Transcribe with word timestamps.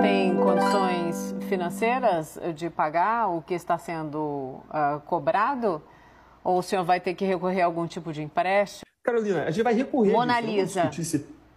tem 0.00 0.34
condições 0.36 1.34
financeiras 1.48 2.38
de 2.54 2.68
pagar 2.70 3.28
o 3.28 3.42
que 3.42 3.54
está 3.54 3.78
sendo 3.78 4.18
uh, 4.18 5.00
cobrado? 5.06 5.82
Ou 6.42 6.58
o 6.58 6.62
senhor 6.62 6.84
vai 6.84 7.00
ter 7.00 7.14
que 7.14 7.24
recorrer 7.24 7.62
a 7.62 7.66
algum 7.66 7.86
tipo 7.86 8.12
de 8.12 8.22
empréstimo? 8.22 8.86
Carolina, 9.02 9.44
a 9.44 9.50
gente 9.50 9.62
vai 9.62 9.74
recorrer. 9.74 10.12
Mona 10.12 10.40
Lisa. 10.40 10.90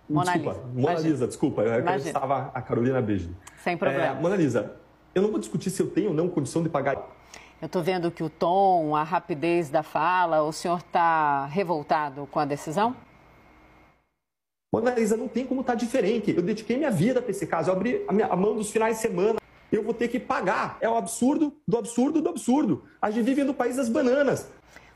Mona 0.10 0.34
desculpa, 0.34 0.60
Lisa. 0.60 0.82
Mona 0.82 1.00
Lisa, 1.00 1.28
desculpa. 1.28 1.62
Eu 1.62 1.96
estava 1.98 2.52
a 2.54 2.62
Carolina 2.62 3.02
Beijo. 3.02 3.30
Sem 3.64 3.78
problema. 3.78 4.18
É, 4.18 4.22
Mona 4.22 4.36
Lisa, 4.36 4.76
eu 5.14 5.22
não 5.22 5.30
vou 5.30 5.40
discutir 5.40 5.70
se 5.70 5.82
eu 5.82 5.90
tenho 5.90 6.10
ou 6.10 6.16
não 6.16 6.28
condição 6.28 6.64
de 6.64 6.70
pagar. 6.70 6.96
Eu 7.62 7.66
estou 7.66 7.84
vendo 7.84 8.10
que 8.10 8.24
o 8.24 8.30
tom, 8.30 8.96
a 8.96 9.04
rapidez 9.04 9.70
da 9.70 9.84
fala, 9.84 10.44
o 10.44 10.52
senhor 10.52 10.80
está 10.80 11.46
revoltado 11.48 12.28
com 12.32 12.40
a 12.40 12.46
decisão? 12.46 12.96
Mona 14.72 14.92
Lisa, 14.92 15.18
não 15.18 15.28
tem 15.28 15.46
como 15.46 15.62
estar 15.62 15.74
tá 15.74 15.80
diferente. 15.80 16.34
Eu 16.36 16.44
dediquei 16.44 16.78
minha 16.78 16.92
vida 16.92 17.22
para 17.22 17.32
esse 17.32 17.48
caso. 17.48 17.70
Eu 17.70 17.74
abri 17.74 18.06
a, 18.08 18.14
minha, 18.14 18.28
a 18.28 18.36
mão 18.36 18.56
dos 18.56 18.70
finais 18.70 18.98
de 18.98 19.02
semana. 19.02 19.40
Eu 19.72 19.84
vou 19.84 19.94
ter 19.94 20.08
que 20.08 20.20
pagar. 20.20 20.78
É 20.80 20.88
o 20.88 20.96
absurdo 20.96 21.54
do 21.68 21.78
absurdo 21.78 22.22
do 22.22 22.30
absurdo. 22.30 22.84
A 23.02 23.10
gente 23.10 23.26
vive 23.26 23.44
no 23.44 23.54
país 23.54 23.78
das 23.78 23.90
bananas. 23.90 24.48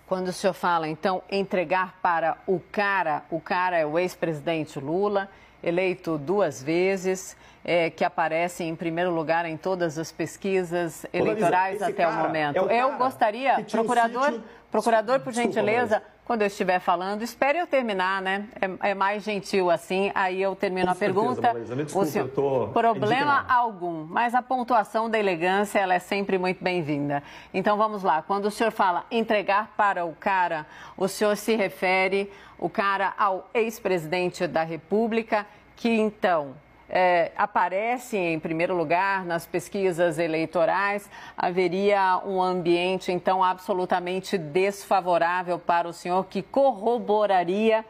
Quando 0.05 0.28
o 0.28 0.34
senhor 0.34 0.54
fala, 0.54 0.88
então, 0.88 1.23
entregar 1.31 2.00
para 2.02 2.38
o 2.45 2.59
cara, 2.72 3.23
o 3.31 3.40
cara 3.40 3.78
é 3.78 3.86
o 3.86 3.98
ex-presidente 3.98 4.80
Lula, 4.80 5.28
eleito 5.64 6.20
duas 6.20 6.62
vezes, 6.62 7.36
é, 7.64 7.90
que 7.90 8.03
aparece 8.03 8.64
em 8.64 8.76
primeiro 8.76 9.09
lugar 9.09 9.45
em 9.45 9.55
todas 9.55 9.98
as 9.98 10.12
pesquisas 10.12 11.05
eleitorais 11.12 11.81
até 11.81 12.08
o 12.08 12.14
momento. 12.14 12.58
É 12.58 12.86
o 12.86 12.92
eu 12.92 12.98
gostaria, 12.98 13.64
procurador, 13.72 14.34
um 14.34 14.42
procurador, 14.73 15.20
por 15.20 15.32
gentileza, 15.32 16.02
quando 16.26 16.41
eu 16.41 16.48
estiver 16.48 16.80
falando, 16.80 17.22
espere 17.22 17.59
eu 17.59 17.68
terminar, 17.68 18.23
né? 18.23 18.48
É, 18.81 18.90
é 18.90 18.94
mais 18.95 19.23
gentil 19.23 19.70
assim, 19.70 20.12
aí 20.16 20.41
eu 20.41 20.55
termino 20.55 20.88
Com 20.88 20.91
a 20.91 20.95
certeza, 20.95 21.22
pergunta. 21.22 21.76
desculpa, 21.84 22.08
o 22.08 22.12
senhor, 22.12 22.30
tô 22.30 22.68
problema 22.70 23.14
indignado. 23.14 23.52
algum, 23.52 24.05
mas 24.05 24.34
a 24.34 24.41
pontuação 24.41 25.08
da 25.08 25.20
elegância 25.20 25.78
ela 25.78 25.94
é 25.94 26.00
sempre 26.00 26.40
muito 26.40 26.64
bem-vinda. 26.64 27.22
Então 27.53 27.78
vamos 27.78 28.02
lá, 28.02 28.23
quando 28.23 28.45
o 28.45 28.52
senhor 28.52 28.72
fala 28.72 29.06
entregar 29.12 29.73
para 29.78 30.06
o 30.06 30.16
cara, 30.16 30.66
o 30.97 31.08
senhor 31.08 31.38
se 31.38 31.56
refere 31.56 32.31
o 32.58 32.67
cara 32.67 33.14
ao 33.16 33.47
ex-presidente 33.53 34.47
da 34.47 34.64
República, 34.64 35.45
que 35.75 35.90
então 35.90 36.56
é, 36.95 37.31
aparece 37.36 38.16
em 38.16 38.39
primeiro 38.39 38.77
lugar 38.77 39.25
nas 39.25 39.47
pesquisas 39.47 40.19
eleitorais, 40.19 41.09
haveria 41.35 42.22
um 42.23 42.39
ambiente, 42.39 43.11
então, 43.11 43.44
absolutamente 43.44 44.38
desfavorável 44.38 45.58
para 45.58 45.88
o 45.88 45.94
senhor, 45.94 46.23
que 46.27 46.44
corroboraria 46.44 47.83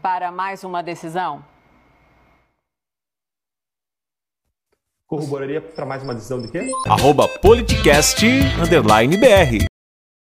para 0.00 0.32
mais 0.32 0.64
uma 0.64 0.82
decisão? 0.82 1.44
Corroboraria 5.06 5.60
para 5.60 5.84
mais 5.84 6.02
uma 6.02 6.14
decisão 6.14 6.40
de 6.40 6.48
quê? 6.48 6.66
Arroba 6.88 7.28
politicast, 7.28 8.24
underline 8.58 9.18
BR. 9.18 9.75